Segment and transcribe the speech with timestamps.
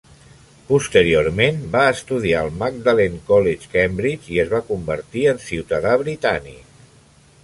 [0.69, 6.59] Posteriorment va estudiar al Magdalene College, Cambridge, i es va convertir en ciutadà britànic.